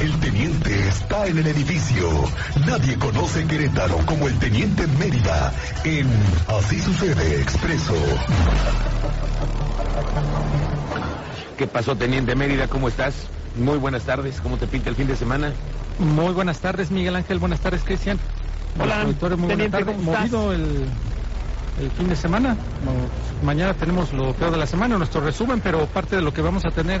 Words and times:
El 0.00 0.18
teniente 0.18 0.88
está 0.88 1.26
en 1.28 1.38
el 1.38 1.46
edificio. 1.46 2.08
Nadie 2.66 2.98
conoce 2.98 3.46
Querétaro 3.46 3.98
como 4.04 4.26
el 4.26 4.36
teniente 4.40 4.84
Mérida 4.98 5.52
en 5.84 6.08
Así 6.48 6.80
sucede 6.80 7.40
expreso. 7.40 7.94
¿Qué 11.56 11.68
pasó, 11.68 11.94
Teniente 11.94 12.34
Mérida? 12.34 12.66
¿Cómo 12.66 12.88
estás? 12.88 13.14
Muy 13.54 13.78
buenas 13.78 14.02
tardes. 14.02 14.40
¿Cómo 14.40 14.56
te 14.56 14.66
pinta 14.66 14.90
el 14.90 14.96
fin 14.96 15.06
de 15.06 15.14
semana? 15.14 15.52
Muy 16.00 16.32
buenas 16.32 16.58
tardes, 16.58 16.90
Miguel 16.90 17.14
Ángel. 17.14 17.38
Buenas 17.38 17.60
tardes, 17.60 17.84
Cristian. 17.84 18.18
Hola, 18.76 19.04
muy 19.04 19.14
buenas 19.14 19.46
Teniente, 19.46 19.78
tardes. 19.78 19.96
¿cómo 19.96 20.12
estás? 20.14 20.30
Movido 20.32 20.52
el, 20.52 20.88
el 21.80 21.90
fin 21.90 22.08
de 22.08 22.16
semana. 22.16 22.56
Mañana 23.42 23.74
tenemos 23.74 24.12
lo 24.12 24.32
peor 24.34 24.52
de 24.52 24.58
la 24.58 24.66
semana, 24.66 24.98
nuestro 24.98 25.20
resumen, 25.20 25.60
pero 25.60 25.86
parte 25.86 26.16
de 26.16 26.22
lo 26.22 26.32
que 26.32 26.42
vamos 26.42 26.64
a 26.64 26.70
tener 26.70 27.00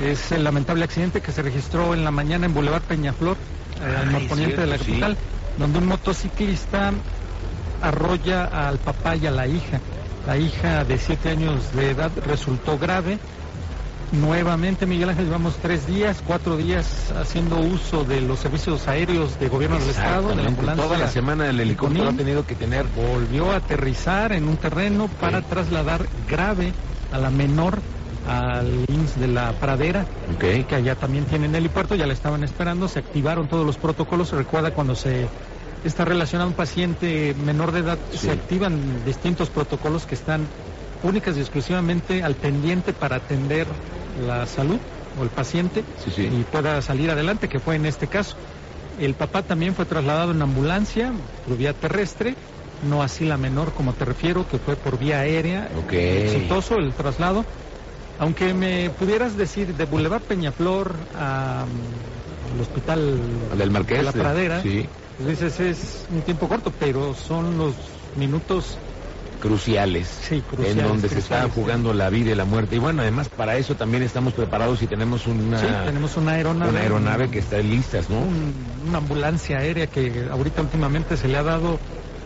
es 0.00 0.32
el 0.32 0.44
lamentable 0.44 0.84
accidente 0.84 1.20
que 1.20 1.32
se 1.32 1.42
registró 1.42 1.94
en 1.94 2.04
la 2.04 2.10
mañana 2.10 2.46
en 2.46 2.54
Boulevard 2.54 2.82
Peñaflor, 2.82 3.36
eh, 3.80 3.96
al 3.96 4.12
norponiente 4.12 4.60
de 4.60 4.66
la 4.66 4.78
sí. 4.78 4.84
capital, 4.84 5.16
donde 5.58 5.78
un 5.78 5.86
motociclista 5.86 6.92
arrolla 7.82 8.44
al 8.44 8.78
papá 8.78 9.16
y 9.16 9.26
a 9.26 9.30
la 9.30 9.46
hija. 9.46 9.80
La 10.26 10.36
hija 10.36 10.84
de 10.84 10.98
siete 10.98 11.30
años 11.30 11.72
de 11.72 11.90
edad 11.90 12.10
resultó 12.26 12.78
grave. 12.78 13.18
Nuevamente, 14.12 14.86
Miguel 14.86 15.08
Ángel, 15.10 15.24
llevamos 15.26 15.58
tres 15.58 15.86
días, 15.86 16.22
cuatro 16.24 16.56
días 16.56 17.10
haciendo 17.10 17.58
uso 17.58 18.04
de 18.04 18.20
los 18.20 18.38
servicios 18.38 18.86
aéreos 18.86 19.38
de 19.38 19.48
gobierno 19.48 19.78
del 19.78 19.90
Estado, 19.90 20.28
de 20.28 20.36
la 20.36 20.48
ambulancia. 20.48 20.84
Toda 20.84 20.96
la 20.98 21.08
semana 21.08 21.48
el 21.50 21.58
helicóptero 21.58 22.08
ha 22.10 22.12
tenido 22.12 22.46
que 22.46 22.54
tener... 22.54 22.86
Volvió 22.94 23.50
a 23.50 23.56
aterrizar 23.56 24.32
en 24.32 24.48
un 24.48 24.56
terreno 24.58 25.08
para 25.20 25.42
trasladar 25.42 26.06
grave 26.28 26.72
a 27.10 27.18
la 27.18 27.30
menor 27.30 27.78
al 28.28 28.84
IMSS 28.88 29.20
de 29.20 29.28
la 29.28 29.52
Pradera, 29.52 30.06
Ok. 30.34 30.66
que 30.68 30.74
allá 30.76 30.94
también 30.94 31.24
tienen 31.24 31.54
helipuerto, 31.54 31.94
ya 31.96 32.06
la 32.06 32.12
estaban 32.12 32.42
esperando, 32.44 32.88
se 32.88 33.00
activaron 33.00 33.48
todos 33.48 33.66
los 33.66 33.76
protocolos, 33.76 34.28
se 34.28 34.36
recuerda 34.36 34.70
cuando 34.72 34.94
se 34.94 35.28
está 35.84 36.04
relacionado 36.04 36.46
a 36.46 36.50
un 36.50 36.56
paciente 36.56 37.34
menor 37.44 37.72
de 37.72 37.80
edad, 37.80 37.98
Sí. 38.12 38.18
se 38.18 38.30
activan 38.32 39.04
distintos 39.04 39.50
protocolos 39.50 40.06
que 40.06 40.14
están 40.16 40.46
únicas 41.06 41.36
y 41.36 41.40
exclusivamente 41.40 42.22
al 42.22 42.34
pendiente 42.34 42.92
para 42.92 43.16
atender 43.16 43.66
la 44.26 44.46
salud 44.46 44.78
o 45.18 45.22
el 45.22 45.30
paciente 45.30 45.84
Sí, 46.04 46.10
sí. 46.10 46.22
y 46.30 46.44
pueda 46.44 46.80
salir 46.82 47.10
adelante, 47.10 47.48
que 47.48 47.60
fue 47.60 47.76
en 47.76 47.86
este 47.86 48.06
caso. 48.06 48.36
El 48.98 49.14
papá 49.14 49.42
también 49.42 49.74
fue 49.74 49.84
trasladado 49.84 50.32
en 50.32 50.40
ambulancia 50.42 51.12
por 51.46 51.56
vía 51.56 51.72
terrestre, 51.72 52.34
no 52.88 53.02
así 53.02 53.24
la 53.24 53.36
menor 53.36 53.72
como 53.72 53.92
te 53.92 54.04
refiero, 54.04 54.46
que 54.48 54.58
fue 54.58 54.76
por 54.76 54.98
vía 54.98 55.20
aérea. 55.20 55.68
Ok. 55.84 55.92
Exitoso 55.92 56.76
el 56.76 56.92
traslado. 56.92 57.44
Aunque 58.18 58.54
me 58.54 58.88
pudieras 58.90 59.36
decir 59.36 59.74
de 59.74 59.84
Boulevard 59.84 60.22
Peñaflor 60.22 60.94
a, 61.14 61.66
mm, 61.66 62.54
al 62.54 62.60
hospital 62.60 63.20
Del 63.58 63.70
Marqués. 63.70 63.98
de 63.98 64.04
la 64.04 64.12
Pradera, 64.12 64.62
Sí. 64.62 64.86
pues 65.18 65.28
dices 65.28 65.60
es 65.60 66.06
un 66.10 66.22
tiempo 66.22 66.48
corto, 66.48 66.72
pero 66.78 67.14
son 67.14 67.58
los 67.58 67.74
minutos 68.16 68.78
Cruciales. 69.40 70.06
Sí, 70.08 70.42
cruciales, 70.42 70.76
En 70.78 70.84
donde 70.88 71.08
se 71.08 71.18
está 71.18 71.36
cruciales, 71.40 71.54
sí. 71.54 71.60
jugando 71.60 71.92
la 71.94 72.10
vida 72.10 72.32
y 72.32 72.34
la 72.34 72.44
muerte. 72.44 72.76
Y 72.76 72.78
bueno, 72.78 73.02
además 73.02 73.28
para 73.28 73.56
eso 73.56 73.74
también 73.74 74.02
estamos 74.02 74.32
preparados 74.34 74.82
y 74.82 74.86
tenemos 74.86 75.26
una, 75.26 75.58
Sí, 75.60 75.66
tenemos 75.84 76.16
una 76.16 76.32
aeronave. 76.32 76.70
una 76.70 76.80
aeronave 76.80 77.30
que 77.30 77.38
está 77.38 77.58
listas, 77.58 78.08
¿no? 78.10 78.20
un- 78.20 78.82
una 78.88 78.98
ambulancia 78.98 79.58
aérea 79.58 79.86
que 79.86 80.28
ahorita 80.30 80.62
últimamente 80.62 81.16
se 81.16 81.28
le 81.28 81.36
ha 81.38 81.42
dado 81.42 81.78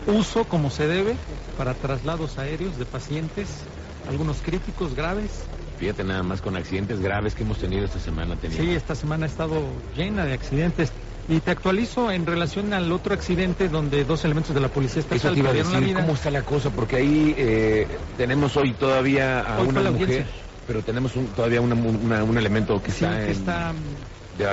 uso 0.07 0.45
como 0.45 0.69
se 0.71 0.87
debe 0.87 1.17
para 1.57 1.73
traslados 1.73 2.37
aéreos 2.37 2.77
de 2.77 2.85
pacientes, 2.85 3.65
algunos 4.07 4.41
críticos 4.41 4.95
graves. 4.95 5.43
Fíjate 5.77 6.03
nada 6.03 6.23
más 6.23 6.41
con 6.41 6.55
accidentes 6.55 6.99
graves 7.01 7.33
que 7.35 7.43
hemos 7.43 7.57
tenido 7.57 7.85
esta 7.85 7.99
semana. 7.99 8.35
Teniente. 8.35 8.63
Sí, 8.65 8.71
esta 8.75 8.95
semana 8.95 9.25
ha 9.25 9.27
estado 9.29 9.81
llena 9.95 10.25
de 10.25 10.33
accidentes. 10.33 10.93
Y 11.27 11.39
te 11.39 11.51
actualizo 11.51 12.11
en 12.11 12.25
relación 12.25 12.73
al 12.73 12.91
otro 12.91 13.13
accidente 13.13 13.69
donde 13.69 14.03
dos 14.05 14.25
elementos 14.25 14.53
de 14.53 14.61
la 14.61 14.69
policía 14.69 14.99
Eso 15.01 15.13
estatal 15.15 15.33
te 15.33 15.39
iba 15.39 15.49
a 15.49 15.53
decir. 15.53 15.93
¿cómo 15.95 16.13
está 16.13 16.31
la 16.31 16.43
cosa? 16.43 16.69
Porque 16.71 16.97
ahí 16.97 17.33
eh, 17.37 17.87
tenemos 18.17 18.57
hoy 18.57 18.73
todavía 18.73 19.39
a 19.41 19.59
Hoy 19.61 19.67
una 19.67 19.81
mujer, 19.81 19.91
audiencia. 20.01 20.25
pero 20.67 20.81
tenemos 20.81 21.15
un, 21.15 21.27
todavía 21.27 21.61
una, 21.61 21.75
una- 21.75 22.23
un 22.23 22.37
elemento 22.37 22.81
que 22.81 22.91
Sí, 22.91 23.05
está, 23.05 23.17
que 23.19 23.25
en- 23.25 23.31
está 23.31 23.73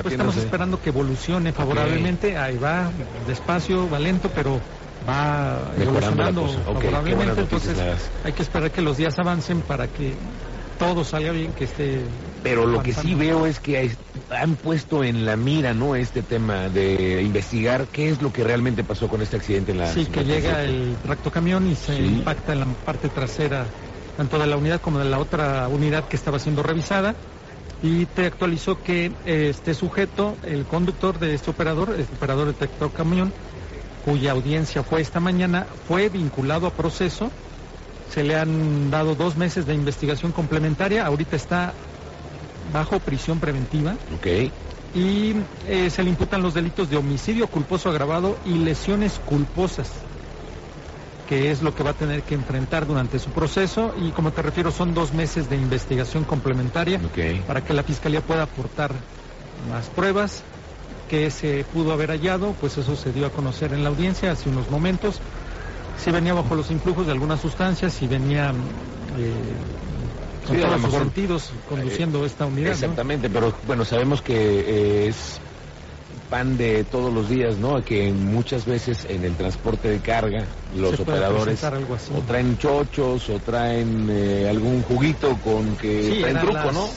pues 0.01 0.13
estamos 0.13 0.37
esperando 0.37 0.79
que 0.81 0.89
evolucione 0.89 1.51
favorablemente. 1.51 2.37
Ahí 2.37 2.57
va, 2.57 2.91
despacio, 3.25 3.89
va 3.89 3.97
lento, 3.99 4.29
pero 4.33 4.61
va 5.07 5.73
Mejorando 5.77 5.83
evolucionando 5.83 6.41
cosa. 6.41 6.59
Ok, 6.69 6.79
qué 6.81 6.87
buenas 6.89 7.03
favorablemente. 7.35 7.41
Entonces 7.41 8.11
hay 8.23 8.33
que 8.33 8.43
esperar 8.43 8.71
que 8.71 8.81
los 8.81 8.97
días 8.97 9.17
avancen 9.17 9.61
para 9.61 9.87
que 9.87 10.17
todo 10.77 11.03
salga 11.03 11.31
bien, 11.31 11.53
que 11.53 11.63
esté. 11.63 12.05
Pero 12.43 12.65
lo 12.65 12.83
que 12.83 12.93
sí 12.93 13.15
veo 13.15 13.45
es 13.45 13.59
que 13.59 13.77
hay- 13.77 13.91
han 14.29 14.55
puesto 14.55 15.03
en 15.03 15.25
la 15.25 15.35
mira, 15.35 15.73
¿no? 15.73 15.95
Este 15.95 16.21
tema 16.21 16.69
de 16.69 17.21
investigar 17.23 17.87
qué 17.87 18.09
es 18.09 18.21
lo 18.21 18.31
que 18.31 18.43
realmente 18.43 18.83
pasó 18.83 19.07
con 19.07 19.21
este 19.21 19.37
accidente 19.37 19.71
en 19.71 19.79
la. 19.79 19.87
Sí, 19.87 20.05
que 20.05 20.23
llega 20.23 20.61
57. 20.61 20.65
el 20.65 20.95
tractocamión 20.97 21.67
y 21.67 21.75
se 21.75 21.97
Sí. 21.97 22.03
impacta 22.03 22.53
en 22.53 22.59
la 22.59 22.65
parte 22.85 23.09
trasera, 23.09 23.65
tanto 24.17 24.37
de 24.37 24.47
la 24.47 24.57
unidad 24.57 24.81
como 24.81 24.99
de 24.99 25.05
la 25.05 25.19
otra 25.19 25.67
unidad 25.67 26.07
que 26.07 26.15
estaba 26.15 26.39
siendo 26.39 26.63
revisada. 26.63 27.15
Y 27.81 28.05
te 28.07 28.25
actualizó 28.25 28.81
que 28.83 29.11
este 29.25 29.73
sujeto, 29.73 30.35
el 30.43 30.65
conductor 30.65 31.17
de 31.17 31.33
este 31.33 31.49
operador, 31.51 31.95
el 31.95 32.01
operador 32.13 32.47
de 32.47 32.53
tractocamión, 32.53 33.31
cuya 34.03 34.31
audiencia 34.31 34.83
fue 34.83 35.01
esta 35.01 35.19
mañana, 35.21 35.65
fue 35.87 36.09
vinculado 36.09 36.67
a 36.67 36.71
proceso. 36.71 37.31
Se 38.11 38.23
le 38.23 38.35
han 38.35 38.91
dado 38.91 39.15
dos 39.15 39.37
meses 39.37 39.65
de 39.65 39.75
investigación 39.75 40.31
complementaria. 40.33 41.05
Ahorita 41.05 41.35
está 41.37 41.73
bajo 42.73 42.99
prisión 42.99 43.39
preventiva 43.39 43.95
Ok. 44.15 44.27
y 44.95 45.35
eh, 45.67 45.89
se 45.89 46.03
le 46.03 46.09
imputan 46.09 46.41
los 46.41 46.53
delitos 46.53 46.89
de 46.89 46.97
homicidio 46.97 47.47
culposo 47.47 47.89
agravado 47.89 48.37
y 48.45 48.53
lesiones 48.55 49.19
culposas, 49.25 49.89
que 51.27 51.51
es 51.51 51.61
lo 51.61 51.75
que 51.75 51.83
va 51.83 51.91
a 51.91 51.93
tener 51.93 52.23
que 52.23 52.35
enfrentar 52.35 52.87
durante 52.87 53.19
su 53.19 53.29
proceso 53.31 53.93
y 54.01 54.11
como 54.11 54.31
te 54.31 54.41
refiero 54.41 54.71
son 54.71 54.93
dos 54.93 55.13
meses 55.13 55.49
de 55.49 55.55
investigación 55.57 56.23
complementaria 56.23 56.99
Ok. 57.05 57.45
para 57.47 57.61
que 57.63 57.73
la 57.73 57.83
fiscalía 57.83 58.21
pueda 58.21 58.43
aportar 58.43 58.91
más 59.71 59.85
pruebas 59.87 60.43
que 61.09 61.31
se 61.31 61.65
pudo 61.73 61.91
haber 61.91 62.11
hallado, 62.11 62.53
pues 62.61 62.77
eso 62.77 62.95
se 62.95 63.11
dio 63.11 63.25
a 63.25 63.29
conocer 63.31 63.73
en 63.73 63.83
la 63.83 63.89
audiencia 63.89 64.31
hace 64.31 64.47
unos 64.49 64.69
momentos. 64.69 65.19
Si 65.97 66.11
venía 66.11 66.33
bajo 66.33 66.55
los 66.55 66.69
influjos 66.71 67.07
de 67.07 67.11
algunas 67.11 67.41
sustancias, 67.41 67.93
si 67.93 68.07
venía 68.07 68.51
eh, 69.17 69.33
con 70.45 70.55
Sí, 70.55 70.63
a 70.63 70.67
lo 70.67 70.67
todos 70.67 70.81
sus 70.81 70.91
mejor, 70.91 71.03
sentidos 71.03 71.51
conduciendo 71.67 72.25
esta 72.25 72.45
unidad. 72.45 72.67
¿no? 72.67 72.73
Exactamente, 72.73 73.29
pero 73.29 73.53
bueno, 73.67 73.85
sabemos 73.85 74.21
que 74.21 74.35
eh, 74.35 75.07
es 75.07 75.39
pan 76.29 76.57
de 76.57 76.83
todos 76.83 77.11
los 77.11 77.27
días, 77.29 77.57
¿no? 77.57 77.83
Que 77.83 78.11
muchas 78.11 78.65
veces 78.65 79.05
en 79.09 79.23
el 79.25 79.35
transporte 79.35 79.89
de 79.89 79.99
carga 79.99 80.45
los 80.75 80.99
operadores 80.99 81.63
algo 81.63 81.95
así. 81.95 82.11
o 82.15 82.21
traen 82.21 82.57
chochos 82.57 83.29
o 83.29 83.39
traen 83.39 84.07
eh, 84.11 84.47
algún 84.49 84.83
juguito 84.83 85.35
con 85.43 85.75
que 85.77 86.03
Sí, 86.03 86.19
traen 86.21 86.39
truco, 86.39 86.53
las 86.53 86.73
¿no? 86.73 86.89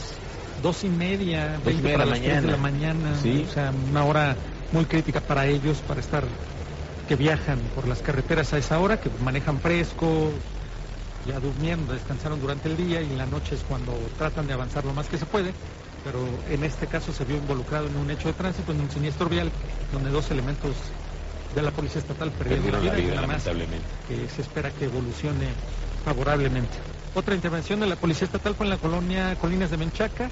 Dos 0.62 0.84
y 0.84 0.88
media, 0.88 1.58
Dos 1.64 1.72
y 1.74 1.80
20 1.80 1.82
media 1.82 1.96
para 1.98 2.04
de 2.04 2.10
la 2.10 2.16
tres 2.16 2.42
de 2.42 2.50
la 2.50 2.56
mañana. 2.58 2.94
mañana. 2.94 3.20
Sí. 3.22 3.46
O 3.48 3.52
sea, 3.52 3.72
una 3.90 4.04
hora 4.04 4.36
muy 4.70 4.84
crítica 4.84 5.20
para 5.20 5.46
ellos, 5.46 5.78
para 5.88 6.00
estar, 6.00 6.24
que 7.08 7.16
viajan 7.16 7.58
por 7.74 7.88
las 7.88 8.00
carreteras 8.00 8.52
a 8.52 8.58
esa 8.58 8.78
hora, 8.78 9.00
que 9.00 9.10
manejan 9.24 9.58
fresco, 9.60 10.30
ya 11.26 11.38
durmiendo, 11.40 11.92
descansaron 11.92 12.40
durante 12.40 12.68
el 12.68 12.76
día 12.76 13.00
y 13.00 13.06
en 13.06 13.18
la 13.18 13.26
noche 13.26 13.54
es 13.54 13.62
cuando 13.62 13.92
tratan 14.18 14.46
de 14.46 14.52
avanzar 14.52 14.84
lo 14.84 14.92
más 14.92 15.08
que 15.08 15.18
se 15.18 15.26
puede. 15.26 15.52
Pero 16.04 16.18
en 16.50 16.64
este 16.64 16.86
caso 16.88 17.12
se 17.12 17.24
vio 17.24 17.36
involucrado 17.36 17.86
en 17.86 17.96
un 17.96 18.10
hecho 18.10 18.28
de 18.28 18.34
tránsito, 18.34 18.72
en 18.72 18.80
un 18.80 18.90
siniestro 18.90 19.28
vial, 19.28 19.50
donde 19.92 20.10
dos 20.10 20.30
elementos 20.30 20.74
de 21.54 21.62
la 21.62 21.70
Policía 21.70 22.00
Estatal 22.00 22.30
perdieron, 22.32 22.84
la 22.84 22.98
y 22.98 23.02
vida, 23.02 23.12
una 23.12 23.26
más 23.26 23.46
lamentablemente. 23.46 23.86
que 24.08 24.28
se 24.28 24.42
espera 24.42 24.70
que 24.70 24.86
evolucione 24.86 25.46
favorablemente. 26.04 26.76
Otra 27.14 27.34
intervención 27.34 27.78
de 27.80 27.86
la 27.86 27.96
Policía 27.96 28.24
Estatal 28.24 28.54
fue 28.54 28.66
en 28.66 28.70
la 28.70 28.78
colonia 28.78 29.36
Colinas 29.36 29.70
de 29.70 29.76
Menchaca. 29.76 30.30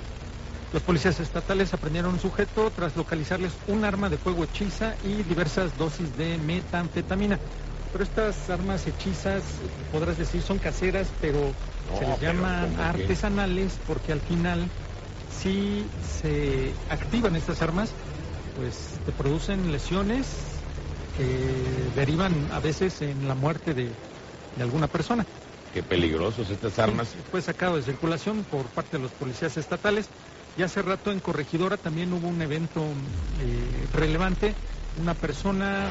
Los 0.72 0.82
policías 0.82 1.20
estatales 1.20 1.74
aprendieron 1.74 2.12
a 2.12 2.14
un 2.14 2.20
sujeto 2.20 2.70
tras 2.74 2.96
localizarles 2.96 3.52
un 3.66 3.84
arma 3.84 4.08
de 4.08 4.16
fuego 4.16 4.44
hechiza 4.44 4.94
y 5.04 5.22
diversas 5.24 5.76
dosis 5.76 6.16
de 6.16 6.38
metanfetamina. 6.38 7.38
Pero 7.92 8.04
estas 8.04 8.48
armas 8.50 8.86
hechizas, 8.86 9.42
podrás 9.90 10.16
decir, 10.16 10.42
son 10.42 10.58
caseras, 10.58 11.08
pero 11.20 11.52
se 11.98 12.06
les 12.06 12.20
llaman 12.20 12.78
artesanales 12.78 13.78
porque 13.86 14.12
al 14.12 14.20
final, 14.20 14.68
si 15.40 15.86
se 16.20 16.72
activan 16.88 17.34
estas 17.34 17.62
armas, 17.62 17.92
pues 18.56 19.00
te 19.04 19.12
producen 19.12 19.72
lesiones 19.72 20.26
que 21.16 21.26
derivan 21.96 22.32
a 22.52 22.60
veces 22.60 23.02
en 23.02 23.26
la 23.26 23.34
muerte 23.34 23.74
de, 23.74 23.90
de 24.56 24.62
alguna 24.62 24.86
persona. 24.86 25.26
Qué 25.72 25.82
peligrosos 25.82 26.50
estas 26.50 26.78
armas. 26.78 27.08
Sí, 27.08 27.18
fue 27.30 27.42
sacado 27.42 27.76
de 27.76 27.82
circulación 27.82 28.44
por 28.44 28.66
parte 28.66 28.96
de 28.96 29.02
los 29.02 29.12
policías 29.12 29.56
estatales. 29.56 30.08
Y 30.56 30.62
hace 30.62 30.82
rato 30.82 31.12
en 31.12 31.20
Corregidora 31.20 31.76
también 31.76 32.12
hubo 32.12 32.26
un 32.26 32.42
evento 32.42 32.80
eh, 32.80 33.86
relevante. 33.94 34.54
Una 35.00 35.14
persona 35.14 35.86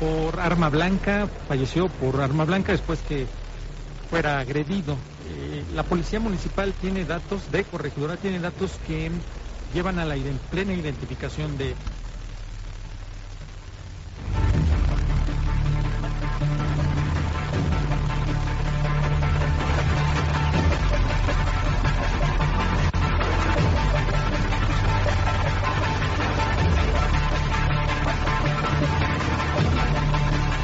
por 0.00 0.40
arma 0.40 0.70
blanca 0.70 1.28
falleció 1.46 1.88
por 1.88 2.20
arma 2.20 2.44
blanca 2.44 2.72
después 2.72 2.98
que 3.06 3.26
fuera 4.08 4.40
agredido. 4.40 4.96
Eh, 5.28 5.62
la 5.74 5.84
policía 5.84 6.18
municipal 6.18 6.72
tiene 6.80 7.04
datos, 7.04 7.52
de 7.52 7.62
corregidora 7.64 8.16
tiene 8.16 8.40
datos 8.40 8.72
que 8.86 9.10
llevan 9.74 9.98
a 9.98 10.04
la 10.04 10.16
plena 10.50 10.72
identificación 10.72 11.56
de 11.58 11.74